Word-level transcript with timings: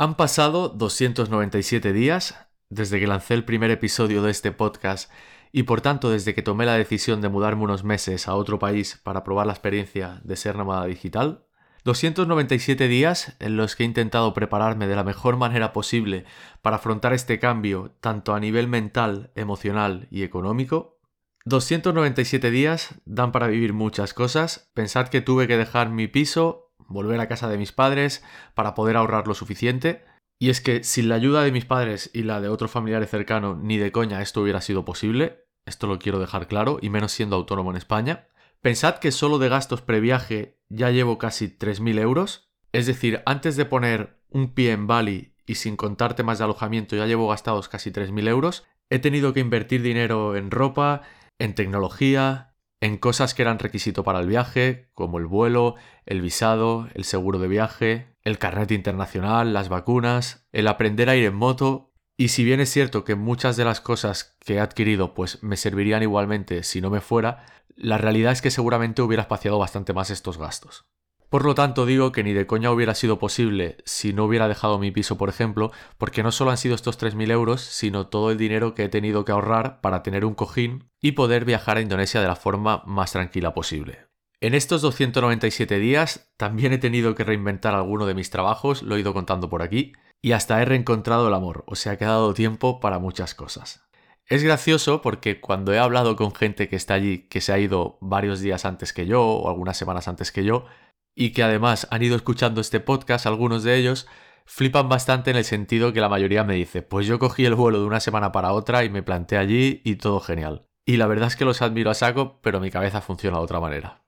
Han 0.00 0.14
pasado 0.14 0.68
297 0.68 1.92
días 1.92 2.36
desde 2.70 3.00
que 3.00 3.08
lancé 3.08 3.34
el 3.34 3.44
primer 3.44 3.72
episodio 3.72 4.22
de 4.22 4.30
este 4.30 4.52
podcast 4.52 5.10
y 5.50 5.64
por 5.64 5.80
tanto 5.80 6.08
desde 6.08 6.36
que 6.36 6.42
tomé 6.42 6.66
la 6.66 6.74
decisión 6.74 7.20
de 7.20 7.28
mudarme 7.28 7.64
unos 7.64 7.82
meses 7.82 8.28
a 8.28 8.36
otro 8.36 8.60
país 8.60 9.00
para 9.02 9.24
probar 9.24 9.48
la 9.48 9.54
experiencia 9.54 10.20
de 10.22 10.36
ser 10.36 10.54
nómada 10.54 10.86
digital. 10.86 11.46
297 11.82 12.86
días 12.86 13.34
en 13.40 13.56
los 13.56 13.74
que 13.74 13.82
he 13.82 13.86
intentado 13.86 14.34
prepararme 14.34 14.86
de 14.86 14.94
la 14.94 15.02
mejor 15.02 15.36
manera 15.36 15.72
posible 15.72 16.26
para 16.62 16.76
afrontar 16.76 17.12
este 17.12 17.40
cambio 17.40 17.96
tanto 18.00 18.36
a 18.36 18.40
nivel 18.40 18.68
mental, 18.68 19.32
emocional 19.34 20.06
y 20.12 20.22
económico. 20.22 21.00
297 21.44 22.52
días 22.52 22.94
dan 23.04 23.32
para 23.32 23.48
vivir 23.48 23.72
muchas 23.72 24.14
cosas. 24.14 24.70
Pensad 24.74 25.08
que 25.08 25.22
tuve 25.22 25.48
que 25.48 25.56
dejar 25.56 25.90
mi 25.90 26.06
piso 26.06 26.67
volver 26.88 27.20
a 27.20 27.28
casa 27.28 27.48
de 27.48 27.58
mis 27.58 27.72
padres 27.72 28.24
para 28.54 28.74
poder 28.74 28.96
ahorrar 28.96 29.28
lo 29.28 29.34
suficiente. 29.34 30.04
Y 30.40 30.50
es 30.50 30.60
que 30.60 30.84
sin 30.84 31.08
la 31.08 31.16
ayuda 31.16 31.42
de 31.42 31.52
mis 31.52 31.64
padres 31.64 32.10
y 32.12 32.22
la 32.22 32.40
de 32.40 32.48
otros 32.48 32.70
familiares 32.70 33.10
cercanos, 33.10 33.58
ni 33.58 33.76
de 33.76 33.92
coña 33.92 34.22
esto 34.22 34.42
hubiera 34.42 34.60
sido 34.60 34.84
posible. 34.84 35.44
Esto 35.66 35.86
lo 35.86 35.98
quiero 35.98 36.18
dejar 36.18 36.48
claro, 36.48 36.78
y 36.80 36.90
menos 36.90 37.12
siendo 37.12 37.36
autónomo 37.36 37.70
en 37.70 37.76
España. 37.76 38.28
Pensad 38.60 38.98
que 38.98 39.12
solo 39.12 39.38
de 39.38 39.48
gastos 39.48 39.82
previaje 39.82 40.58
ya 40.68 40.90
llevo 40.90 41.18
casi 41.18 41.48
3.000 41.48 41.98
euros. 42.00 42.50
Es 42.72 42.86
decir, 42.86 43.22
antes 43.26 43.56
de 43.56 43.64
poner 43.64 44.20
un 44.30 44.54
pie 44.54 44.72
en 44.72 44.86
Bali 44.86 45.34
y 45.46 45.56
sin 45.56 45.76
contar 45.76 46.14
temas 46.14 46.38
de 46.38 46.44
alojamiento 46.44 46.96
ya 46.96 47.06
llevo 47.06 47.28
gastados 47.28 47.68
casi 47.68 47.90
3.000 47.90 48.28
euros. 48.28 48.66
He 48.90 48.98
tenido 48.98 49.32
que 49.32 49.40
invertir 49.40 49.82
dinero 49.82 50.36
en 50.36 50.50
ropa, 50.50 51.02
en 51.38 51.54
tecnología, 51.54 52.47
en 52.80 52.96
cosas 52.96 53.34
que 53.34 53.42
eran 53.42 53.58
requisito 53.58 54.04
para 54.04 54.20
el 54.20 54.28
viaje, 54.28 54.90
como 54.94 55.18
el 55.18 55.26
vuelo, 55.26 55.74
el 56.06 56.20
visado, 56.20 56.88
el 56.94 57.04
seguro 57.04 57.38
de 57.38 57.48
viaje, 57.48 58.14
el 58.22 58.38
carnet 58.38 58.70
internacional, 58.70 59.52
las 59.52 59.68
vacunas, 59.68 60.46
el 60.52 60.68
aprender 60.68 61.10
a 61.10 61.16
ir 61.16 61.24
en 61.24 61.34
moto, 61.34 61.92
y 62.16 62.28
si 62.28 62.44
bien 62.44 62.60
es 62.60 62.70
cierto 62.70 63.04
que 63.04 63.14
muchas 63.14 63.56
de 63.56 63.64
las 63.64 63.80
cosas 63.80 64.36
que 64.40 64.54
he 64.54 64.60
adquirido 64.60 65.14
pues 65.14 65.42
me 65.42 65.56
servirían 65.56 66.02
igualmente 66.02 66.64
si 66.64 66.80
no 66.80 66.90
me 66.90 67.00
fuera, 67.00 67.46
la 67.76 67.96
realidad 67.96 68.32
es 68.32 68.42
que 68.42 68.50
seguramente 68.50 69.02
hubiera 69.02 69.22
espaciado 69.22 69.58
bastante 69.58 69.92
más 69.92 70.10
estos 70.10 70.36
gastos. 70.36 70.88
Por 71.28 71.44
lo 71.44 71.54
tanto, 71.54 71.84
digo 71.84 72.10
que 72.10 72.24
ni 72.24 72.32
de 72.32 72.46
coña 72.46 72.70
hubiera 72.70 72.94
sido 72.94 73.18
posible 73.18 73.76
si 73.84 74.14
no 74.14 74.24
hubiera 74.24 74.48
dejado 74.48 74.78
mi 74.78 74.90
piso, 74.90 75.18
por 75.18 75.28
ejemplo, 75.28 75.70
porque 75.98 76.22
no 76.22 76.32
solo 76.32 76.50
han 76.50 76.56
sido 76.56 76.74
estos 76.74 76.98
3.000 76.98 77.30
euros, 77.30 77.60
sino 77.60 78.06
todo 78.06 78.30
el 78.30 78.38
dinero 78.38 78.74
que 78.74 78.84
he 78.84 78.88
tenido 78.88 79.26
que 79.26 79.32
ahorrar 79.32 79.82
para 79.82 80.02
tener 80.02 80.24
un 80.24 80.34
cojín 80.34 80.88
y 81.02 81.12
poder 81.12 81.44
viajar 81.44 81.76
a 81.76 81.82
Indonesia 81.82 82.22
de 82.22 82.28
la 82.28 82.36
forma 82.36 82.82
más 82.86 83.12
tranquila 83.12 83.52
posible. 83.52 84.06
En 84.40 84.54
estos 84.54 84.80
297 84.80 85.78
días 85.78 86.32
también 86.38 86.72
he 86.72 86.78
tenido 86.78 87.14
que 87.14 87.24
reinventar 87.24 87.74
alguno 87.74 88.06
de 88.06 88.14
mis 88.14 88.30
trabajos, 88.30 88.82
lo 88.82 88.96
he 88.96 89.00
ido 89.00 89.12
contando 89.12 89.50
por 89.50 89.62
aquí, 89.62 89.92
y 90.22 90.32
hasta 90.32 90.62
he 90.62 90.64
reencontrado 90.64 91.28
el 91.28 91.34
amor, 91.34 91.64
o 91.66 91.74
sea 91.74 91.98
que 91.98 92.04
ha 92.04 92.08
dado 92.08 92.32
tiempo 92.32 92.80
para 92.80 92.98
muchas 92.98 93.34
cosas. 93.34 93.88
Es 94.26 94.42
gracioso 94.42 95.00
porque 95.00 95.40
cuando 95.40 95.72
he 95.72 95.78
hablado 95.78 96.14
con 96.14 96.34
gente 96.34 96.68
que 96.68 96.76
está 96.76 96.94
allí, 96.94 97.26
que 97.28 97.40
se 97.40 97.52
ha 97.52 97.58
ido 97.58 97.96
varios 98.00 98.40
días 98.40 98.64
antes 98.64 98.92
que 98.92 99.06
yo 99.06 99.24
o 99.24 99.48
algunas 99.48 99.76
semanas 99.76 100.06
antes 100.06 100.32
que 100.32 100.44
yo, 100.44 100.66
y 101.14 101.32
que 101.32 101.42
además 101.42 101.88
han 101.90 102.02
ido 102.02 102.16
escuchando 102.16 102.60
este 102.60 102.80
podcast, 102.80 103.26
algunos 103.26 103.62
de 103.64 103.76
ellos, 103.76 104.06
flipan 104.44 104.88
bastante 104.88 105.30
en 105.30 105.36
el 105.36 105.44
sentido 105.44 105.92
que 105.92 106.00
la 106.00 106.08
mayoría 106.08 106.44
me 106.44 106.54
dice, 106.54 106.82
pues 106.82 107.06
yo 107.06 107.18
cogí 107.18 107.44
el 107.44 107.54
vuelo 107.54 107.80
de 107.80 107.86
una 107.86 108.00
semana 108.00 108.32
para 108.32 108.52
otra 108.52 108.84
y 108.84 108.90
me 108.90 109.02
planté 109.02 109.36
allí 109.36 109.82
y 109.84 109.96
todo 109.96 110.20
genial. 110.20 110.66
Y 110.86 110.96
la 110.96 111.06
verdad 111.06 111.28
es 111.28 111.36
que 111.36 111.44
los 111.44 111.60
admiro 111.60 111.90
a 111.90 111.94
saco, 111.94 112.40
pero 112.40 112.60
mi 112.60 112.70
cabeza 112.70 113.02
funciona 113.02 113.36
de 113.36 113.44
otra 113.44 113.60
manera. 113.60 114.04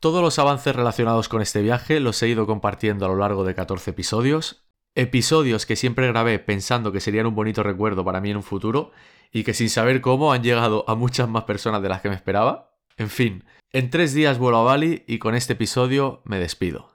Todos 0.00 0.22
los 0.22 0.38
avances 0.38 0.74
relacionados 0.74 1.28
con 1.28 1.42
este 1.42 1.62
viaje 1.62 2.00
los 2.00 2.22
he 2.22 2.28
ido 2.28 2.46
compartiendo 2.46 3.04
a 3.04 3.08
lo 3.08 3.16
largo 3.16 3.44
de 3.44 3.54
14 3.54 3.90
episodios, 3.90 4.64
episodios 4.94 5.66
que 5.66 5.76
siempre 5.76 6.08
grabé 6.08 6.38
pensando 6.38 6.90
que 6.90 7.00
serían 7.00 7.26
un 7.26 7.34
bonito 7.34 7.62
recuerdo 7.62 8.04
para 8.04 8.20
mí 8.20 8.30
en 8.30 8.38
un 8.38 8.42
futuro 8.42 8.92
y 9.30 9.44
que 9.44 9.54
sin 9.54 9.70
saber 9.70 10.00
cómo 10.00 10.32
han 10.32 10.42
llegado 10.42 10.84
a 10.88 10.94
muchas 10.94 11.28
más 11.28 11.44
personas 11.44 11.82
de 11.82 11.88
las 11.90 12.00
que 12.00 12.08
me 12.08 12.14
esperaba. 12.14 12.74
En 12.96 13.10
fin, 13.10 13.44
en 13.74 13.88
tres 13.88 14.12
días 14.12 14.38
vuelo 14.38 14.58
a 14.58 14.64
Bali 14.64 15.02
y 15.06 15.18
con 15.18 15.34
este 15.34 15.54
episodio 15.54 16.20
me 16.24 16.38
despido. 16.38 16.90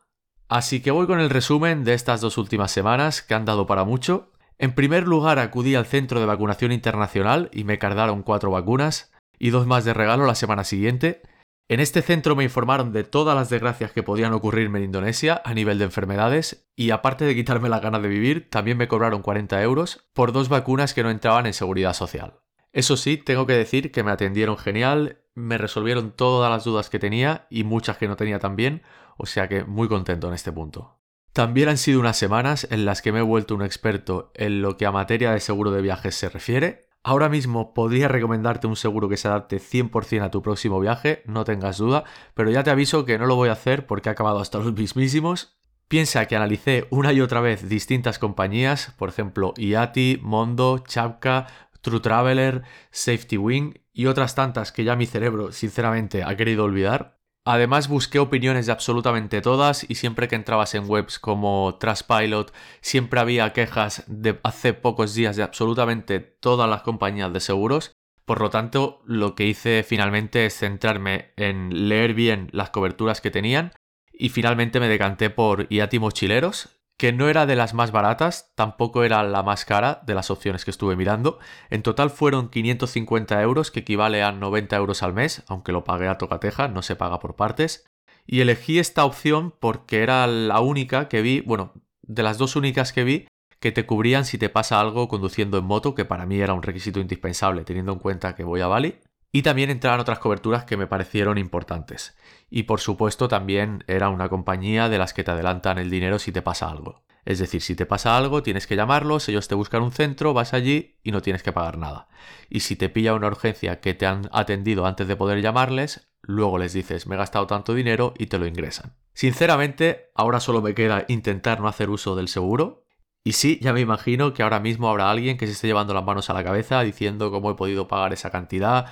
Así 0.47 0.79
que 0.79 0.91
voy 0.91 1.07
con 1.07 1.19
el 1.19 1.31
resumen 1.31 1.83
de 1.83 1.93
estas 1.93 2.21
dos 2.21 2.37
últimas 2.37 2.71
semanas 2.71 3.21
que 3.23 3.33
han 3.33 3.45
dado 3.45 3.65
para 3.65 3.83
mucho. 3.83 4.31
En 4.59 4.73
primer 4.73 5.07
lugar 5.07 5.39
acudí 5.39 5.73
al 5.75 5.87
centro 5.87 6.19
de 6.19 6.27
vacunación 6.27 6.71
internacional 6.71 7.49
y 7.51 7.63
me 7.63 7.79
cargaron 7.79 8.21
cuatro 8.21 8.51
vacunas 8.51 9.11
y 9.39 9.49
dos 9.49 9.65
más 9.65 9.85
de 9.85 9.93
regalo 9.93 10.25
la 10.25 10.35
semana 10.35 10.63
siguiente. 10.63 11.23
En 11.67 11.79
este 11.79 12.01
centro 12.01 12.35
me 12.35 12.43
informaron 12.43 12.93
de 12.93 13.03
todas 13.03 13.35
las 13.35 13.49
desgracias 13.49 13.91
que 13.91 14.03
podían 14.03 14.33
ocurrirme 14.33 14.77
en 14.77 14.85
Indonesia 14.85 15.41
a 15.43 15.53
nivel 15.53 15.79
de 15.79 15.85
enfermedades 15.85 16.69
y 16.75 16.91
aparte 16.91 17.25
de 17.25 17.35
quitarme 17.35 17.69
la 17.69 17.79
gana 17.79 17.99
de 17.99 18.07
vivir, 18.07 18.49
también 18.49 18.77
me 18.77 18.87
cobraron 18.87 19.23
40 19.23 19.61
euros 19.63 20.07
por 20.13 20.31
dos 20.31 20.47
vacunas 20.47 20.93
que 20.93 21.03
no 21.03 21.09
entraban 21.09 21.47
en 21.47 21.53
seguridad 21.53 21.93
social. 21.93 22.39
Eso 22.77 22.95
sí, 22.95 23.17
tengo 23.17 23.47
que 23.47 23.53
decir 23.53 23.91
que 23.91 24.03
me 24.03 24.11
atendieron 24.11 24.55
genial, 24.55 25.17
me 25.33 25.57
resolvieron 25.57 26.11
todas 26.11 26.51
las 26.51 26.63
dudas 26.63 26.91
que 26.91 26.99
tenía 26.99 27.47
y 27.49 27.63
muchas 27.63 27.97
que 27.97 28.07
no 28.07 28.17
tenía 28.17 28.37
también, 28.37 28.83
o 29.17 29.25
sea 29.25 29.47
que 29.47 29.63
muy 29.63 29.87
contento 29.87 30.27
en 30.27 30.35
este 30.35 30.51
punto. 30.51 30.99
También 31.33 31.69
han 31.69 31.79
sido 31.79 31.99
unas 31.99 32.17
semanas 32.17 32.67
en 32.69 32.85
las 32.85 33.01
que 33.01 33.11
me 33.11 33.17
he 33.17 33.23
vuelto 33.23 33.55
un 33.55 33.63
experto 33.63 34.31
en 34.35 34.61
lo 34.61 34.77
que 34.77 34.85
a 34.85 34.91
materia 34.91 35.31
de 35.31 35.39
seguro 35.39 35.71
de 35.71 35.81
viajes 35.81 36.13
se 36.13 36.29
refiere. 36.29 36.87
Ahora 37.01 37.29
mismo 37.29 37.73
podría 37.73 38.09
recomendarte 38.09 38.67
un 38.67 38.75
seguro 38.75 39.09
que 39.09 39.17
se 39.17 39.27
adapte 39.27 39.57
100% 39.57 40.21
a 40.21 40.29
tu 40.29 40.43
próximo 40.43 40.79
viaje, 40.79 41.23
no 41.25 41.45
tengas 41.45 41.79
duda, 41.79 42.03
pero 42.35 42.51
ya 42.51 42.63
te 42.63 42.69
aviso 42.69 43.05
que 43.05 43.17
no 43.17 43.25
lo 43.25 43.35
voy 43.35 43.49
a 43.49 43.53
hacer 43.53 43.87
porque 43.87 44.09
he 44.09 44.11
acabado 44.11 44.37
hasta 44.37 44.59
los 44.59 44.71
mismísimos. 44.73 45.57
Piensa 45.87 46.25
que 46.25 46.35
analicé 46.35 46.85
una 46.89 47.13
y 47.13 47.21
otra 47.21 47.39
vez 47.39 47.69
distintas 47.69 48.19
compañías, 48.19 48.93
por 48.97 49.07
ejemplo 49.07 49.53
IATI, 49.55 50.19
Mondo, 50.21 50.83
Chapka, 50.85 51.47
True 51.87 52.01
Traveler, 52.01 52.63
Safety 52.91 53.37
Wing 53.37 53.75
y 53.93 54.07
otras 54.07 54.35
tantas 54.35 54.73
que 54.73 54.83
ya 54.83 54.97
mi 54.97 55.05
cerebro 55.05 55.53
sinceramente 55.53 56.21
ha 56.21 56.35
querido 56.35 56.65
olvidar. 56.65 57.17
Además 57.45 57.87
busqué 57.87 58.19
opiniones 58.19 58.65
de 58.65 58.73
absolutamente 58.73 59.39
todas 59.39 59.89
y 59.89 59.95
siempre 59.95 60.27
que 60.27 60.35
entrabas 60.35 60.75
en 60.75 60.89
webs 60.89 61.17
como 61.17 61.77
Trustpilot 61.79 62.53
siempre 62.81 63.21
había 63.21 63.53
quejas 63.53 64.03
de 64.07 64.37
hace 64.43 64.73
pocos 64.73 65.13
días 65.13 65.37
de 65.37 65.43
absolutamente 65.43 66.19
todas 66.19 66.69
las 66.69 66.81
compañías 66.81 67.31
de 67.31 67.39
seguros. 67.39 67.93
Por 68.25 68.41
lo 68.41 68.49
tanto, 68.49 69.01
lo 69.05 69.33
que 69.33 69.45
hice 69.45 69.85
finalmente 69.87 70.45
es 70.45 70.57
centrarme 70.57 71.31
en 71.37 71.87
leer 71.87 72.13
bien 72.13 72.49
las 72.51 72.71
coberturas 72.71 73.21
que 73.21 73.31
tenían 73.31 73.71
y 74.11 74.27
finalmente 74.27 74.81
me 74.81 74.89
decanté 74.89 75.29
por 75.29 75.67
IATI 75.69 75.99
Mochileros, 75.99 76.76
que 76.97 77.13
no 77.13 77.29
era 77.29 77.45
de 77.45 77.55
las 77.55 77.73
más 77.75 77.91
baratas, 77.91 78.51
tampoco 78.55 79.03
era 79.03 79.21
la 79.23 79.43
más 79.43 79.65
cara 79.65 80.01
de 80.05 80.15
las 80.15 80.31
opciones 80.31 80.65
que 80.65 80.71
estuve 80.71 80.95
mirando. 80.95 81.37
En 81.69 81.83
total 81.83 82.09
fueron 82.09 82.49
550 82.49 83.41
euros, 83.41 83.69
que 83.69 83.81
equivale 83.81 84.23
a 84.23 84.31
90 84.31 84.75
euros 84.75 85.03
al 85.03 85.13
mes, 85.13 85.43
aunque 85.47 85.71
lo 85.71 85.83
pagué 85.83 86.07
a 86.07 86.17
tocateja, 86.17 86.67
no 86.67 86.81
se 86.81 86.95
paga 86.95 87.19
por 87.19 87.35
partes. 87.35 87.85
Y 88.25 88.41
elegí 88.41 88.79
esta 88.79 89.05
opción 89.05 89.53
porque 89.59 90.01
era 90.01 90.25
la 90.25 90.59
única 90.59 91.07
que 91.07 91.21
vi, 91.21 91.41
bueno, 91.41 91.73
de 92.01 92.23
las 92.23 92.39
dos 92.39 92.55
únicas 92.55 92.91
que 92.91 93.03
vi, 93.03 93.27
que 93.59 93.71
te 93.71 93.85
cubrían 93.85 94.25
si 94.25 94.37
te 94.37 94.49
pasa 94.49 94.79
algo 94.79 95.07
conduciendo 95.07 95.57
en 95.59 95.65
moto, 95.65 95.93
que 95.93 96.05
para 96.05 96.25
mí 96.25 96.39
era 96.39 96.53
un 96.53 96.63
requisito 96.63 96.99
indispensable, 96.99 97.63
teniendo 97.63 97.93
en 97.93 97.99
cuenta 97.99 98.35
que 98.35 98.43
voy 98.43 98.61
a 98.61 98.67
Bali. 98.67 98.99
Y 99.31 99.41
también 99.41 99.69
entraban 99.69 99.99
otras 99.99 100.19
coberturas 100.19 100.65
que 100.65 100.77
me 100.77 100.87
parecieron 100.87 101.37
importantes. 101.37 102.17
Y 102.49 102.63
por 102.63 102.79
supuesto 102.79 103.27
también 103.27 103.83
era 103.87 104.09
una 104.09 104.29
compañía 104.29 104.89
de 104.89 104.97
las 104.97 105.13
que 105.13 105.23
te 105.23 105.31
adelantan 105.31 105.77
el 105.77 105.89
dinero 105.89 106.17
si 106.19 106.31
te 106.31 106.41
pasa 106.41 106.69
algo. 106.69 107.03
Es 107.27 107.39
decir, 107.39 107.61
si 107.61 107.75
te 107.75 107.85
pasa 107.85 108.15
algo, 108.15 108.41
tienes 108.41 108.67
que 108.67 108.77
llamarlos, 108.77 109.27
ellos 109.27 109.49
te 109.49 109.55
buscan 109.55 109.83
un 109.83 109.91
centro, 109.91 110.33
vas 110.33 110.53
allí 110.53 110.95
y 111.03 111.11
no 111.11 111.21
tienes 111.21 111.43
que 111.43 111.51
pagar 111.51 111.77
nada. 111.77 112.07
Y 112.49 112.61
si 112.61 112.77
te 112.77 112.87
pilla 112.87 113.15
una 113.15 113.27
urgencia 113.27 113.81
que 113.81 113.93
te 113.93 114.05
han 114.05 114.29
atendido 114.31 114.85
antes 114.85 115.09
de 115.09 115.17
poder 115.17 115.41
llamarles, 115.41 116.09
luego 116.21 116.57
les 116.57 116.71
dices, 116.71 117.05
me 117.05 117.15
he 117.15 117.17
gastado 117.17 117.45
tanto 117.45 117.73
dinero 117.73 118.13
y 118.17 118.27
te 118.27 118.37
lo 118.37 118.47
ingresan. 118.47 118.95
Sinceramente, 119.13 120.09
ahora 120.15 120.39
solo 120.39 120.61
me 120.61 120.73
queda 120.73 121.03
intentar 121.09 121.59
no 121.59 121.67
hacer 121.67 121.89
uso 121.89 122.15
del 122.15 122.29
seguro. 122.29 122.85
Y 123.25 123.33
sí, 123.33 123.59
ya 123.61 123.73
me 123.73 123.81
imagino 123.81 124.33
que 124.33 124.41
ahora 124.41 124.61
mismo 124.61 124.87
habrá 124.87 125.11
alguien 125.11 125.37
que 125.37 125.47
se 125.47 125.51
esté 125.51 125.67
llevando 125.67 125.93
las 125.93 126.05
manos 126.05 126.29
a 126.29 126.33
la 126.33 126.45
cabeza 126.45 126.81
diciendo 126.81 127.29
cómo 127.29 127.51
he 127.51 127.55
podido 127.55 127.89
pagar 127.89 128.13
esa 128.13 128.29
cantidad, 128.29 128.85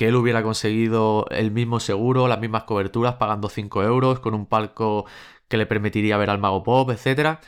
que 0.00 0.08
él 0.08 0.16
hubiera 0.16 0.42
conseguido 0.42 1.26
el 1.28 1.50
mismo 1.50 1.78
seguro, 1.78 2.26
las 2.26 2.40
mismas 2.40 2.62
coberturas, 2.62 3.16
pagando 3.16 3.50
5 3.50 3.82
euros, 3.82 4.20
con 4.20 4.32
un 4.32 4.46
palco 4.46 5.04
que 5.46 5.58
le 5.58 5.66
permitiría 5.66 6.16
ver 6.16 6.30
al 6.30 6.38
mago 6.38 6.62
pop, 6.62 6.90
etc. 6.90 7.40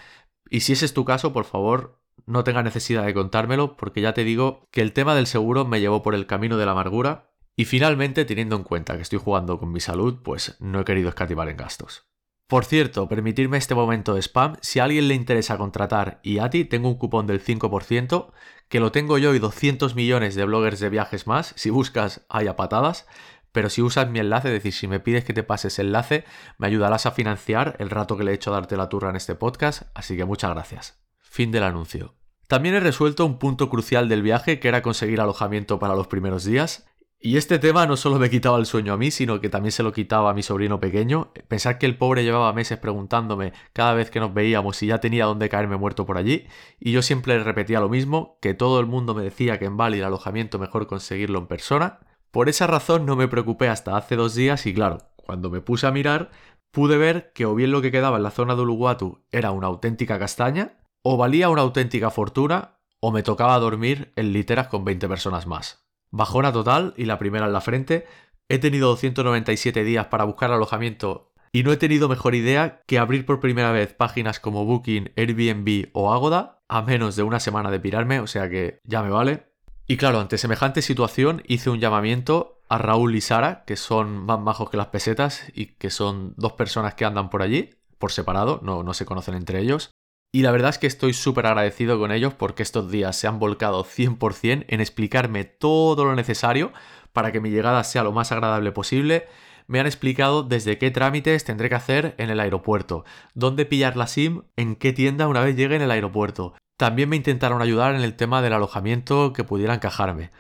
Y 0.51 0.61
si 0.61 0.75
ese 0.75 0.85
es 0.85 0.93
tu 0.93 1.07
caso, 1.07 1.33
por 1.33 1.47
favor, 1.47 1.99
no 2.27 2.45
tenga 2.45 2.63
necesidad 2.63 3.07
de 3.07 3.15
contármelo, 3.15 3.79
porque 3.79 4.03
ya 4.03 4.13
te 4.13 4.23
digo 4.23 4.69
que 4.71 4.83
el 4.83 4.93
tema 4.93 5.15
del 5.15 5.27
seguro 5.27 5.65
me 5.65 5.81
llevó 5.81 6.03
por 6.03 6.15
el 6.15 6.27
camino 6.27 6.59
de 6.59 6.67
la 6.67 6.73
amargura. 6.73 7.31
Y 7.57 7.65
finalmente, 7.65 8.27
teniendo 8.27 8.55
en 8.57 8.65
cuenta 8.65 8.97
que 8.97 9.03
estoy 9.03 9.19
jugando 9.19 9.59
con 9.59 9.73
mi 9.73 9.81
salud, 9.81 10.19
pues 10.23 10.59
no 10.61 10.81
he 10.81 10.85
querido 10.85 11.09
escatimar 11.09 11.49
en 11.49 11.57
gastos. 11.57 12.12
Por 12.53 12.67
cierto, 12.67 13.09
permitirme 13.09 13.57
este 13.57 13.75
momento 13.75 14.13
de 14.13 14.21
spam, 14.21 14.57
si 14.61 14.79
a 14.79 14.85
alguien 14.85 15.09
le 15.09 15.15
interesa 15.15 15.57
contratar 15.57 16.21
y 16.23 16.39
a 16.39 16.51
ti 16.51 16.67
tengo 16.67 16.91
un 16.91 16.97
cupón 16.97 17.27
del 17.27 17.43
5%, 17.43 18.31
que 18.69 18.79
lo 18.79 18.93
tengo 18.93 19.17
yo 19.17 19.35
y 19.35 19.39
200 19.39 19.95
millones 19.95 20.35
de 20.35 20.45
bloggers 20.45 20.79
de 20.79 20.91
viajes 20.91 21.27
más, 21.27 21.55
si 21.57 21.71
buscas 21.71 22.27
hay 22.29 22.49
a 22.49 22.57
patadas, 22.57 23.07
pero 23.53 23.71
si 23.71 23.81
usas 23.81 24.11
mi 24.11 24.19
enlace, 24.19 24.49
es 24.49 24.53
decir, 24.53 24.75
si 24.75 24.87
me 24.87 25.01
pides 25.01 25.25
que 25.25 25.33
te 25.33 25.43
pases 25.43 25.79
enlace, 25.79 26.27
me 26.59 26.67
ayudarás 26.67 27.07
a 27.07 27.13
financiar 27.13 27.75
el 27.79 27.89
rato 27.89 28.19
que 28.19 28.25
le 28.25 28.33
he 28.33 28.35
hecho 28.35 28.51
a 28.51 28.57
darte 28.57 28.77
la 28.77 28.91
turra 28.91 29.09
en 29.09 29.17
este 29.17 29.35
podcast, 29.35 29.85
así 29.95 30.15
que 30.19 30.27
muchas 30.27 30.51
gracias. 30.51 31.03
Fin 31.21 31.53
del 31.53 31.63
anuncio. 31.63 32.17
También 32.49 32.75
he 32.75 32.81
resuelto 32.81 33.25
un 33.25 33.39
punto 33.39 33.71
crucial 33.71 34.11
del 34.11 34.21
viaje 34.21 34.61
que 34.61 34.69
era 34.69 34.83
conseguir 34.83 35.23
alojamiento 35.23 35.79
para 35.79 35.95
los 35.95 36.07
primeros 36.07 36.45
días. 36.45 36.87
Y 37.25 37.37
este 37.37 37.61
tema 37.61 37.87
no 37.87 37.97
solo 37.97 38.19
me 38.19 38.31
quitaba 38.31 38.59
el 38.59 38.67
sueño 38.67 38.93
a 38.93 38.97
mí, 38.97 39.13
sino 39.13 39.41
que 39.41 39.49
también 39.49 39.71
se 39.71 39.85
lo 39.85 39.93
quitaba 39.93 40.31
a 40.31 40.35
mi 40.35 40.43
sobrino 40.43 40.81
pequeño. 40.81 41.31
Pensar 41.47 41.79
que 41.79 41.87
el 41.87 41.97
pobre 41.97 42.25
llevaba 42.25 42.53
meses 42.53 42.79
preguntándome 42.79 43.53
cada 43.73 43.95
vez 43.95 44.11
que 44.11 44.19
nos 44.19 44.35
veíamos 44.35 44.77
si 44.77 44.89
ya 44.89 44.99
tenía 44.99 45.27
dónde 45.27 45.49
caerme 45.49 45.77
muerto 45.77 46.05
por 46.05 46.19
allí, 46.19 46.49
y 46.81 46.91
yo 46.91 47.01
siempre 47.01 47.39
repetía 47.39 47.79
lo 47.79 47.89
mismo, 47.89 48.39
que 48.43 48.55
todo 48.55 48.81
el 48.81 48.87
mundo 48.87 49.15
me 49.15 49.23
decía 49.23 49.61
que 49.61 49.67
en 49.67 49.77
Bali 49.77 49.99
el 49.99 50.05
alojamiento 50.05 50.59
mejor 50.59 50.89
conseguirlo 50.89 51.39
en 51.39 51.47
persona. 51.47 52.01
Por 52.33 52.49
esa 52.49 52.67
razón 52.67 53.07
no 53.07 53.15
me 53.15 53.29
preocupé 53.29 53.69
hasta 53.69 53.97
hace 53.97 54.17
dos 54.17 54.35
días 54.35 54.67
y 54.67 54.75
claro, 54.75 54.99
cuando 55.15 55.49
me 55.49 55.61
puse 55.61 55.87
a 55.87 55.93
mirar, 55.93 56.33
pude 56.73 56.97
ver 56.97 57.33
que 57.35 57.47
o 57.47 57.55
bien 57.55 57.71
lo 57.71 57.83
que 57.83 57.93
quedaba 57.93 58.17
en 58.17 58.25
la 58.25 58.33
zona 58.33 58.57
de 58.57 58.63
Uluwatu 58.63 59.23
era 59.31 59.53
una 59.53 59.69
auténtica 59.69 60.19
castaña, 60.19 60.81
o 61.03 61.17
valía 61.17 61.51
una 61.51 61.63
auténtica 61.63 62.11
fortuna 62.11 62.81
o 62.99 63.13
me 63.13 63.23
tocaba 63.23 63.57
dormir 63.61 64.13
en 64.17 64.33
literas 64.33 64.67
con 64.67 64.85
20 64.85 65.07
personas 65.07 65.47
más. 65.47 65.82
Bajona 66.13 66.53
total 66.53 66.95
y 66.97 67.07
la 67.07 67.19
primera 67.19 67.47
en 67.47 67.53
la 67.53 67.61
frente. 67.61 68.07
He 68.49 68.59
tenido 68.59 68.89
297 68.91 69.83
días 69.83 70.07
para 70.07 70.25
buscar 70.25 70.53
alojamiento 70.53 71.33
y 71.53 71.65
no 71.65 71.73
he 71.73 71.77
tenido 71.77 72.09
mejor 72.09 72.35
idea 72.35 72.83
que 72.87 72.99
abrir 72.99 73.27
por 73.27 73.41
primera 73.41 73.73
vez 73.73 73.93
páginas 73.93 74.41
como 74.41 74.65
Booking, 74.65 75.13
Airbnb 75.17 75.89
o 75.93 76.13
Agoda 76.13 76.63
a 76.69 76.83
menos 76.83 77.17
de 77.17 77.23
una 77.23 77.41
semana 77.41 77.71
de 77.71 77.81
pirarme, 77.81 78.21
o 78.21 78.27
sea 78.27 78.49
que 78.49 78.81
ya 78.85 79.03
me 79.03 79.11
vale. 79.11 79.49
Y 79.87 79.97
claro, 79.97 80.21
ante 80.21 80.39
semejante 80.39 80.81
situación 80.81 81.43
hice 81.47 81.69
un 81.69 81.81
llamamiento 81.81 82.63
a 82.69 82.79
Raúl 82.79 83.15
y 83.15 83.21
Sara, 83.21 83.65
que 83.67 83.77
son 83.77 84.25
más 84.25 84.41
majos 84.41 84.71
que 84.71 84.79
las 84.79 84.87
pesetas 84.87 85.45
y 85.55 85.67
que 85.67 85.91
son 85.91 86.33
dos 86.37 86.53
personas 86.53 86.95
que 86.95 87.05
andan 87.05 87.29
por 87.29 87.43
allí, 87.43 87.71
por 87.99 88.13
separado, 88.13 88.61
no, 88.63 88.83
no 88.83 88.95
se 88.95 89.05
conocen 89.05 89.35
entre 89.35 89.61
ellos. 89.61 89.91
Y 90.35 90.41
la 90.41 90.51
verdad 90.51 90.71
es 90.71 90.79
que 90.79 90.87
estoy 90.87 91.13
súper 91.13 91.45
agradecido 91.45 91.99
con 91.99 92.11
ellos 92.11 92.33
porque 92.33 92.63
estos 92.63 92.91
días 92.91 93.17
se 93.17 93.27
han 93.27 93.39
volcado 93.39 93.85
100% 93.85 94.65
en 94.67 94.81
explicarme 94.81 95.45
todo 95.45 96.07
lo 96.07 96.15
necesario 96.15 96.73
para 97.13 97.33
que 97.33 97.41
mi 97.41 97.51
llegada 97.51 97.85
sea 97.85 98.03
lo 98.03 98.13
más 98.13 98.33
agradable 98.33 98.73
posible. 98.73 99.29
Me 99.67 99.79
han 99.79 99.85
explicado 99.85 100.43
desde 100.43 100.79
qué 100.79 100.91
trámites 100.91 101.45
tendré 101.45 101.69
que 101.69 101.75
hacer 101.75 102.15
en 102.17 102.31
el 102.31 102.41
aeropuerto, 102.41 103.05
dónde 103.35 103.67
pillar 103.67 103.95
la 103.99 104.07
SIM, 104.07 104.45
en 104.57 104.75
qué 104.75 104.95
tienda 104.95 105.29
una 105.29 105.41
vez 105.41 105.55
llegue 105.55 105.77
en 105.77 105.83
el 105.83 105.91
aeropuerto. 105.91 106.55
También 106.79 107.11
me 107.11 107.17
intentaron 107.17 107.61
ayudar 107.61 107.95
en 107.95 108.01
el 108.01 108.17
tema 108.17 108.41
del 108.41 108.55
alojamiento 108.55 109.35
que 109.35 109.45
pudiera 109.45 109.75
encajarme. 109.75 110.31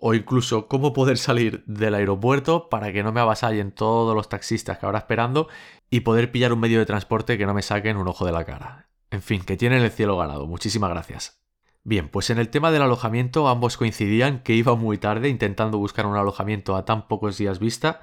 O 0.00 0.14
incluso 0.14 0.66
cómo 0.66 0.94
poder 0.94 1.18
salir 1.18 1.62
del 1.66 1.94
aeropuerto 1.94 2.70
para 2.70 2.90
que 2.90 3.02
no 3.02 3.12
me 3.12 3.20
avasallen 3.20 3.70
todos 3.72 4.16
los 4.16 4.30
taxistas 4.30 4.78
que 4.78 4.86
habrá 4.86 5.00
esperando 5.00 5.48
y 5.90 6.00
poder 6.00 6.32
pillar 6.32 6.54
un 6.54 6.60
medio 6.60 6.78
de 6.78 6.86
transporte 6.86 7.36
que 7.36 7.44
no 7.44 7.52
me 7.52 7.60
saquen 7.60 7.98
un 7.98 8.08
ojo 8.08 8.24
de 8.24 8.32
la 8.32 8.44
cara. 8.44 8.88
En 9.12 9.20
fin, 9.20 9.44
que 9.44 9.58
tienen 9.58 9.82
el 9.82 9.90
cielo 9.90 10.16
ganado. 10.16 10.46
Muchísimas 10.46 10.88
gracias. 10.88 11.38
Bien, 11.84 12.08
pues 12.08 12.30
en 12.30 12.38
el 12.38 12.48
tema 12.48 12.72
del 12.72 12.80
alojamiento 12.80 13.46
ambos 13.46 13.76
coincidían 13.76 14.42
que 14.42 14.54
iba 14.54 14.74
muy 14.74 14.96
tarde 14.96 15.28
intentando 15.28 15.76
buscar 15.76 16.06
un 16.06 16.16
alojamiento 16.16 16.76
a 16.76 16.86
tan 16.86 17.08
pocos 17.08 17.36
días 17.36 17.58
vista, 17.58 18.00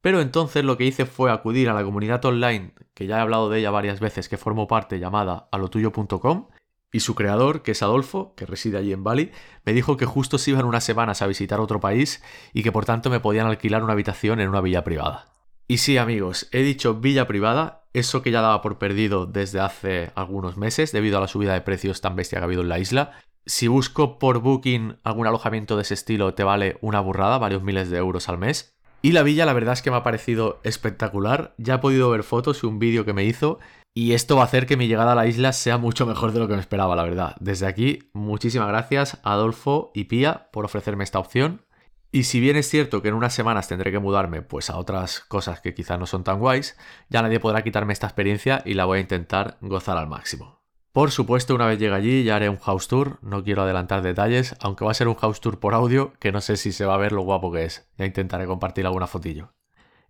pero 0.00 0.20
entonces 0.20 0.64
lo 0.64 0.76
que 0.76 0.84
hice 0.84 1.06
fue 1.06 1.30
acudir 1.30 1.68
a 1.68 1.74
la 1.74 1.84
comunidad 1.84 2.24
online, 2.24 2.72
que 2.94 3.06
ya 3.06 3.18
he 3.18 3.20
hablado 3.20 3.48
de 3.48 3.60
ella 3.60 3.70
varias 3.70 4.00
veces, 4.00 4.28
que 4.28 4.36
formo 4.36 4.66
parte, 4.66 4.98
llamada 4.98 5.48
alotuyo.com, 5.52 6.48
y 6.90 7.00
su 7.00 7.14
creador, 7.14 7.62
que 7.62 7.72
es 7.72 7.82
Adolfo, 7.84 8.34
que 8.34 8.46
reside 8.46 8.78
allí 8.78 8.92
en 8.92 9.04
Bali, 9.04 9.30
me 9.64 9.74
dijo 9.74 9.96
que 9.96 10.06
justo 10.06 10.38
se 10.38 10.50
iban 10.50 10.64
unas 10.64 10.82
semanas 10.82 11.22
a 11.22 11.28
visitar 11.28 11.60
otro 11.60 11.78
país 11.78 12.20
y 12.52 12.64
que 12.64 12.72
por 12.72 12.84
tanto 12.84 13.10
me 13.10 13.20
podían 13.20 13.46
alquilar 13.46 13.84
una 13.84 13.92
habitación 13.92 14.40
en 14.40 14.48
una 14.48 14.60
villa 14.60 14.82
privada. 14.82 15.26
Y 15.68 15.78
sí, 15.78 15.98
amigos, 15.98 16.48
he 16.50 16.62
dicho 16.62 16.94
villa 16.94 17.28
privada, 17.28 17.77
eso 17.92 18.22
que 18.22 18.30
ya 18.30 18.40
daba 18.40 18.62
por 18.62 18.78
perdido 18.78 19.26
desde 19.26 19.60
hace 19.60 20.10
algunos 20.14 20.56
meses 20.56 20.92
debido 20.92 21.18
a 21.18 21.20
la 21.20 21.28
subida 21.28 21.54
de 21.54 21.60
precios 21.60 22.00
tan 22.00 22.16
bestia 22.16 22.38
que 22.38 22.42
ha 22.42 22.44
habido 22.44 22.62
en 22.62 22.68
la 22.68 22.78
isla. 22.78 23.12
Si 23.46 23.66
busco 23.66 24.18
por 24.18 24.40
Booking 24.40 24.98
algún 25.04 25.26
alojamiento 25.26 25.76
de 25.76 25.82
ese 25.82 25.94
estilo 25.94 26.34
te 26.34 26.44
vale 26.44 26.78
una 26.80 27.00
burrada, 27.00 27.38
varios 27.38 27.62
miles 27.62 27.90
de 27.90 27.98
euros 27.98 28.28
al 28.28 28.38
mes. 28.38 28.74
Y 29.00 29.12
la 29.12 29.22
villa 29.22 29.46
la 29.46 29.52
verdad 29.52 29.74
es 29.74 29.82
que 29.82 29.90
me 29.90 29.96
ha 29.96 30.02
parecido 30.02 30.60
espectacular, 30.64 31.54
ya 31.56 31.74
he 31.74 31.78
podido 31.78 32.10
ver 32.10 32.24
fotos 32.24 32.62
y 32.62 32.66
un 32.66 32.78
vídeo 32.78 33.04
que 33.04 33.12
me 33.12 33.24
hizo 33.24 33.58
y 33.94 34.12
esto 34.12 34.36
va 34.36 34.42
a 34.42 34.44
hacer 34.44 34.66
que 34.66 34.76
mi 34.76 34.86
llegada 34.86 35.12
a 35.12 35.14
la 35.16 35.26
isla 35.26 35.52
sea 35.52 35.78
mucho 35.78 36.06
mejor 36.06 36.32
de 36.32 36.38
lo 36.38 36.46
que 36.46 36.54
me 36.54 36.60
esperaba, 36.60 36.94
la 36.94 37.02
verdad. 37.02 37.34
Desde 37.40 37.66
aquí, 37.66 38.10
muchísimas 38.12 38.68
gracias 38.68 39.18
Adolfo 39.24 39.90
y 39.94 40.04
Pía 40.04 40.48
por 40.52 40.64
ofrecerme 40.64 41.04
esta 41.04 41.18
opción. 41.18 41.64
Y 42.10 42.24
si 42.24 42.40
bien 42.40 42.56
es 42.56 42.68
cierto 42.68 43.02
que 43.02 43.08
en 43.08 43.14
unas 43.14 43.34
semanas 43.34 43.68
tendré 43.68 43.92
que 43.92 43.98
mudarme 43.98 44.40
pues 44.40 44.70
a 44.70 44.78
otras 44.78 45.20
cosas 45.20 45.60
que 45.60 45.74
quizás 45.74 45.98
no 45.98 46.06
son 46.06 46.24
tan 46.24 46.38
guays, 46.38 46.76
ya 47.10 47.20
nadie 47.20 47.40
podrá 47.40 47.62
quitarme 47.62 47.92
esta 47.92 48.06
experiencia 48.06 48.62
y 48.64 48.74
la 48.74 48.86
voy 48.86 48.98
a 48.98 49.02
intentar 49.02 49.58
gozar 49.60 49.98
al 49.98 50.08
máximo. 50.08 50.58
Por 50.92 51.10
supuesto, 51.10 51.54
una 51.54 51.66
vez 51.66 51.78
llegue 51.78 51.94
allí 51.94 52.24
ya 52.24 52.36
haré 52.36 52.48
un 52.48 52.58
house 52.58 52.88
tour, 52.88 53.18
no 53.20 53.44
quiero 53.44 53.62
adelantar 53.62 54.00
detalles, 54.02 54.56
aunque 54.60 54.86
va 54.86 54.90
a 54.90 54.94
ser 54.94 55.06
un 55.06 55.16
house 55.16 55.40
tour 55.40 55.60
por 55.60 55.74
audio, 55.74 56.14
que 56.18 56.32
no 56.32 56.40
sé 56.40 56.56
si 56.56 56.72
se 56.72 56.86
va 56.86 56.94
a 56.94 56.98
ver 56.98 57.12
lo 57.12 57.22
guapo 57.22 57.52
que 57.52 57.64
es, 57.64 57.88
ya 57.98 58.06
intentaré 58.06 58.46
compartir 58.46 58.86
alguna 58.86 59.06
fotillo. 59.06 59.52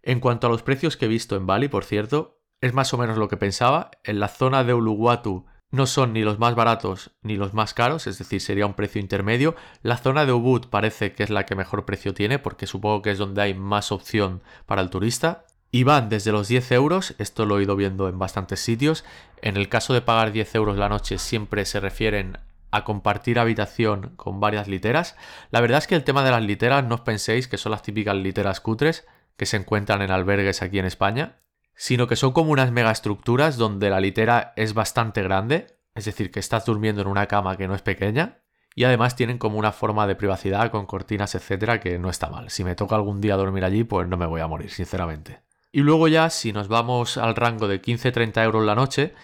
En 0.02 0.20
cuanto 0.20 0.46
a 0.46 0.50
los 0.50 0.62
precios 0.62 0.96
que 0.96 1.06
he 1.06 1.08
visto 1.08 1.36
en 1.36 1.46
Bali, 1.46 1.68
por 1.68 1.84
cierto, 1.84 2.40
es 2.60 2.74
más 2.74 2.94
o 2.94 2.98
menos 2.98 3.18
lo 3.18 3.28
que 3.28 3.36
pensaba, 3.36 3.90
en 4.04 4.20
la 4.20 4.28
zona 4.28 4.62
de 4.62 4.72
Uluwatu 4.72 5.46
no 5.70 5.86
son 5.86 6.12
ni 6.14 6.22
los 6.22 6.38
más 6.38 6.54
baratos 6.54 7.10
ni 7.22 7.36
los 7.36 7.52
más 7.52 7.74
caros, 7.74 8.06
es 8.06 8.18
decir, 8.18 8.40
sería 8.40 8.66
un 8.66 8.74
precio 8.74 9.00
intermedio. 9.00 9.54
La 9.82 9.98
zona 9.98 10.24
de 10.24 10.32
Ubud 10.32 10.68
parece 10.68 11.12
que 11.12 11.22
es 11.22 11.30
la 11.30 11.44
que 11.44 11.54
mejor 11.54 11.84
precio 11.84 12.14
tiene, 12.14 12.38
porque 12.38 12.66
supongo 12.66 13.02
que 13.02 13.10
es 13.10 13.18
donde 13.18 13.42
hay 13.42 13.54
más 13.54 13.92
opción 13.92 14.42
para 14.66 14.82
el 14.82 14.90
turista. 14.90 15.44
Y 15.70 15.82
van 15.82 16.08
desde 16.08 16.32
los 16.32 16.48
10 16.48 16.72
euros, 16.72 17.14
esto 17.18 17.44
lo 17.44 17.58
he 17.58 17.64
ido 17.64 17.76
viendo 17.76 18.08
en 18.08 18.18
bastantes 18.18 18.60
sitios. 18.60 19.04
En 19.42 19.58
el 19.58 19.68
caso 19.68 19.92
de 19.92 20.00
pagar 20.00 20.32
10 20.32 20.54
euros 20.54 20.78
la 20.78 20.88
noche, 20.88 21.18
siempre 21.18 21.66
se 21.66 21.80
refieren 21.80 22.38
a 22.70 22.84
compartir 22.84 23.38
habitación 23.38 24.12
con 24.16 24.40
varias 24.40 24.68
literas. 24.68 25.16
La 25.50 25.60
verdad 25.60 25.78
es 25.78 25.86
que 25.86 25.94
el 25.94 26.04
tema 26.04 26.24
de 26.24 26.30
las 26.30 26.42
literas 26.42 26.84
no 26.84 26.94
os 26.94 27.00
penséis 27.02 27.48
que 27.48 27.58
son 27.58 27.72
las 27.72 27.82
típicas 27.82 28.16
literas 28.16 28.60
cutres 28.60 29.06
que 29.36 29.44
se 29.44 29.58
encuentran 29.58 30.00
en 30.00 30.10
albergues 30.10 30.62
aquí 30.62 30.78
en 30.78 30.86
España 30.86 31.36
sino 31.78 32.08
que 32.08 32.16
son 32.16 32.32
como 32.32 32.50
unas 32.50 32.72
megaestructuras 32.72 33.56
donde 33.56 33.88
la 33.88 34.00
litera 34.00 34.52
es 34.56 34.74
bastante 34.74 35.22
grande, 35.22 35.78
es 35.94 36.04
decir, 36.04 36.32
que 36.32 36.40
estás 36.40 36.66
durmiendo 36.66 37.00
en 37.00 37.06
una 37.06 37.26
cama 37.26 37.56
que 37.56 37.68
no 37.68 37.74
es 37.76 37.82
pequeña, 37.82 38.40
y 38.74 38.82
además 38.82 39.14
tienen 39.14 39.38
como 39.38 39.58
una 39.58 39.70
forma 39.70 40.08
de 40.08 40.16
privacidad 40.16 40.72
con 40.72 40.86
cortinas, 40.86 41.36
etcétera, 41.36 41.78
que 41.78 41.98
no 42.00 42.10
está 42.10 42.30
mal. 42.30 42.50
Si 42.50 42.64
me 42.64 42.74
toca 42.74 42.96
algún 42.96 43.20
día 43.20 43.36
dormir 43.36 43.64
allí, 43.64 43.84
pues 43.84 44.08
no 44.08 44.16
me 44.16 44.26
voy 44.26 44.40
a 44.40 44.48
morir, 44.48 44.70
sinceramente. 44.70 45.40
Y 45.70 45.80
luego 45.80 46.08
ya, 46.08 46.30
si 46.30 46.52
nos 46.52 46.66
vamos 46.66 47.16
al 47.16 47.36
rango 47.36 47.68
de 47.68 47.80
15-30 47.80 48.42
euros 48.42 48.64
la 48.64 48.74
noche, 48.74 49.14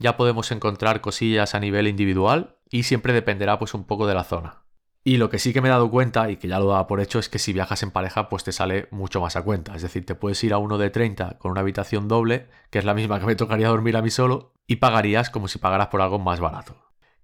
ya 0.00 0.16
podemos 0.16 0.50
encontrar 0.50 1.00
cosillas 1.00 1.54
a 1.54 1.60
nivel 1.60 1.86
individual 1.86 2.56
y 2.68 2.82
siempre 2.82 3.12
dependerá 3.12 3.58
pues 3.60 3.72
un 3.72 3.84
poco 3.84 4.08
de 4.08 4.14
la 4.14 4.24
zona. 4.24 4.64
Y 5.02 5.16
lo 5.16 5.30
que 5.30 5.38
sí 5.38 5.54
que 5.54 5.62
me 5.62 5.68
he 5.68 5.70
dado 5.70 5.90
cuenta, 5.90 6.30
y 6.30 6.36
que 6.36 6.46
ya 6.46 6.58
lo 6.58 6.66
daba 6.66 6.86
por 6.86 7.00
hecho, 7.00 7.18
es 7.18 7.30
que 7.30 7.38
si 7.38 7.54
viajas 7.54 7.82
en 7.82 7.90
pareja, 7.90 8.28
pues 8.28 8.44
te 8.44 8.52
sale 8.52 8.86
mucho 8.90 9.20
más 9.20 9.34
a 9.34 9.42
cuenta. 9.42 9.74
Es 9.74 9.80
decir, 9.80 10.04
te 10.04 10.14
puedes 10.14 10.42
ir 10.44 10.52
a 10.52 10.58
uno 10.58 10.76
de 10.76 10.90
30 10.90 11.38
con 11.38 11.52
una 11.52 11.62
habitación 11.62 12.06
doble, 12.06 12.48
que 12.68 12.78
es 12.78 12.84
la 12.84 12.92
misma 12.92 13.18
que 13.18 13.24
me 13.26 13.34
tocaría 13.34 13.68
dormir 13.68 13.96
a 13.96 14.02
mí 14.02 14.10
solo, 14.10 14.52
y 14.66 14.76
pagarías 14.76 15.30
como 15.30 15.48
si 15.48 15.58
pagaras 15.58 15.86
por 15.88 16.02
algo 16.02 16.18
más 16.18 16.38
barato. 16.40 16.76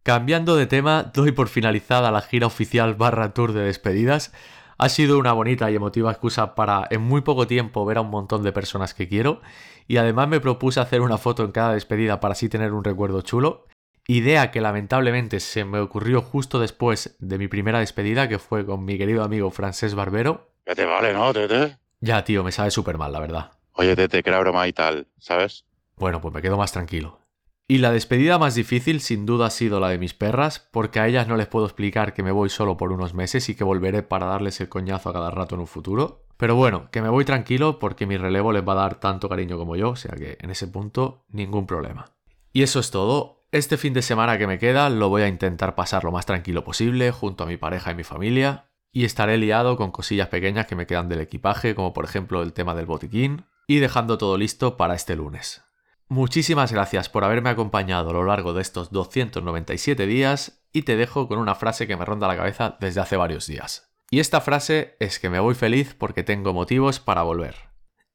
Cambiando 0.03 0.57
de 0.57 0.67
tema, 0.67 1.11
doy 1.13 1.33
por 1.33 1.49
finalizada 1.49 2.11
la 2.11 2.23
gira 2.23 2.47
oficial 2.47 2.95
barra 2.95 3.35
tour 3.35 3.53
de 3.53 3.63
despedidas. 3.63 4.33
Ha 4.79 4.89
sido 4.89 5.19
una 5.19 5.33
bonita 5.33 5.71
y 5.71 5.75
emotiva 5.75 6.11
excusa 6.11 6.55
para 6.55 6.87
en 6.91 7.03
muy 7.03 7.21
poco 7.23 7.47
tiempo 7.47 7.85
ver 7.85 7.99
a 7.99 8.03
un 8.03 8.11
montón 8.11 8.43
de 8.43 8.53
personas 8.53 8.95
que 8.95 9.09
quiero 9.09 9.41
y 9.89 9.97
además 9.97 10.29
me 10.29 10.41
propuse 10.41 10.81
hacer 10.81 11.01
una 11.01 11.19
foto 11.19 11.45
en 11.45 11.51
cada 11.51 11.73
despedida 11.73 12.21
para 12.21 12.33
así 12.33 12.49
tener 12.49 12.73
un 12.73 12.85
recuerdo 12.85 13.23
chulo 13.23 13.67
Idea 14.09 14.53
que 14.53 14.61
lamentablemente 14.61 15.41
se 15.41 15.65
me 15.65 15.81
ocurrió 15.81 16.23
justo 16.23 16.61
después 16.61 17.17
de 17.19 17.39
mi 17.39 17.49
primera 17.49 17.81
despedida, 17.81 18.29
que 18.29 18.39
fue 18.39 18.65
con 18.65 18.85
mi 18.85 18.99
querido 18.99 19.25
amigo 19.25 19.51
Francés 19.51 19.97
Barbero. 19.97 20.53
Ya 20.65 20.77
te 20.77 20.85
vale, 20.85 21.13
¿no, 21.13 21.33
Tete? 21.33 21.79
Ya, 22.01 22.23
tío, 22.23 22.45
me 22.45 22.53
sabe 22.53 22.71
súper 22.71 22.99
mal, 22.99 23.13
la 23.13 23.19
verdad. 23.19 23.51
Oye, 23.73 23.97
Tete, 23.97 24.23
que 24.23 24.31
era 24.31 24.39
broma 24.39 24.69
y 24.69 24.73
tal, 24.73 25.09
¿sabes? 25.19 25.65
Bueno, 25.97 26.21
pues 26.21 26.33
me 26.33 26.41
quedo 26.41 26.57
más 26.57 26.71
tranquilo. 26.71 27.19
Y 27.67 27.79
la 27.79 27.91
despedida 27.91 28.39
más 28.39 28.55
difícil 28.55 29.01
sin 29.01 29.27
duda 29.27 29.47
ha 29.47 29.51
sido 29.51 29.81
la 29.81 29.89
de 29.89 29.99
mis 29.99 30.15
perras, 30.15 30.69
porque 30.71 31.01
a 31.01 31.09
ellas 31.09 31.27
no 31.27 31.37
les 31.37 31.49
puedo 31.49 31.67
explicar 31.67 32.15
que 32.15 32.23
me 32.23 32.31
voy 32.31 32.49
solo 32.49 32.77
por 32.77 32.93
unos 32.93 33.13
meses 33.13 33.49
y 33.49 33.57
que 33.57 33.65
volveré 33.65 34.05
para 34.05 34.27
darles 34.27 34.61
el 34.61 34.69
coñazo 34.69 35.09
a 35.11 35.15
cada 35.15 35.33
rato 35.33 35.57
en 35.57 35.63
un 35.63 35.67
futuro. 35.67 36.27
Pero 36.37 36.55
bueno, 36.55 36.91
que 36.93 37.03
me 37.03 37.09
voy 37.09 37.25
tranquilo 37.25 37.81
porque 37.81 38.07
mi 38.07 38.17
relevo 38.19 38.53
les 38.53 38.63
va 38.63 38.75
a 38.75 38.77
dar 38.77 39.01
tanto 39.01 39.29
cariño 39.29 39.59
como 39.59 39.75
yo, 39.75 39.91
o 39.91 39.97
sea 39.97 40.15
que 40.15 40.39
en 40.41 40.51
ese 40.51 40.69
punto 40.69 41.25
ningún 41.31 41.67
problema. 41.67 42.13
Y 42.53 42.63
eso 42.63 42.79
es 42.79 42.93
todo. 42.93 43.46
Este 43.57 43.79
fin 43.79 43.95
de 43.95 44.03
semana 44.03 44.37
que 44.37 44.47
me 44.47 44.59
queda 44.59 44.91
lo 44.91 45.09
voy 45.09 45.23
a 45.23 45.29
intentar 45.29 45.75
pasar 45.75 46.05
lo 46.05 46.13
más 46.13 46.27
tranquilo 46.27 46.63
posible 46.63 47.11
junto 47.11 47.43
a 47.43 47.47
mi 47.47 47.57
pareja 47.57 47.91
y 47.91 47.95
mi 47.95 48.05
familia 48.05 48.67
y 48.93 49.07
estaré 49.07 49.39
liado 49.39 49.79
con 49.79 49.93
cosillas 49.93 50.29
pequeñas 50.29 50.67
que 50.67 50.77
me 50.77 50.87
quedan 50.87 51.09
del 51.09 51.23
equipaje, 51.23 51.75
como 51.75 51.95
por 51.95 52.05
ejemplo 52.05 52.43
el 52.43 52.53
tema 52.53 52.75
del 52.75 52.85
botiquín, 52.85 53.47
y 53.67 53.79
dejando 53.79 54.19
todo 54.19 54.37
listo 54.37 54.77
para 54.77 54.95
este 54.95 55.17
lunes. 55.17 55.63
Muchísimas 56.07 56.71
gracias 56.71 57.09
por 57.09 57.25
haberme 57.25 57.49
acompañado 57.49 58.11
a 58.11 58.13
lo 58.13 58.25
largo 58.25 58.53
de 58.53 58.61
estos 58.61 58.91
297 58.91 60.07
días 60.07 60.63
y 60.75 60.83
te 60.83 60.97
dejo 60.97 61.27
con 61.27 61.39
una 61.39 61.55
frase 61.55 61.87
que 61.87 61.97
me 61.97 62.05
ronda 62.05 62.29
la 62.29 62.37
cabeza 62.37 62.77
desde 62.79 63.01
hace 63.01 63.17
varios 63.17 63.47
días. 63.47 63.91
Y 64.11 64.21
esta 64.21 64.43
frase 64.43 64.99
es 65.01 65.19
que 65.19 65.31
me 65.31 65.41
voy 65.41 65.55
feliz 65.55 65.95
porque 65.99 66.23
tengo 66.23 66.53
motivos 66.53 67.01
para 67.01 67.23
volver. 67.23 67.66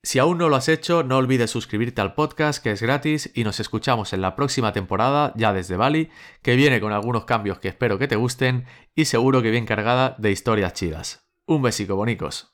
Si 0.03 0.17
aún 0.17 0.39
no 0.39 0.50
lo 0.50 0.55
has 0.55 0.67
hecho, 0.67 1.03
no 1.03 1.17
olvides 1.17 1.51
suscribirte 1.51 2.01
al 2.01 2.15
podcast, 2.15 2.63
que 2.63 2.72
es 2.72 2.81
gratis, 2.81 3.31
y 3.36 3.43
nos 3.43 3.60
escuchamos 3.60 4.13
en 4.13 4.22
la 4.22 4.36
próxima 4.36 4.74
temporada, 4.74 5.31
ya 5.36 5.53
desde 5.53 5.77
Bali, 5.77 6.10
que 6.41 6.55
viene 6.55 6.81
con 6.81 6.91
algunos 6.91 7.25
cambios 7.25 7.60
que 7.60 7.67
espero 7.67 8.00
que 8.00 8.08
te 8.08 8.15
gusten 8.15 8.65
y 8.96 9.05
seguro 9.05 9.43
que 9.43 9.51
bien 9.51 9.67
cargada 9.67 10.15
de 10.17 10.31
historias 10.31 10.74
chidas. 10.74 11.29
Un 11.46 11.62
besico, 11.62 11.96
bonicos. 11.96 12.50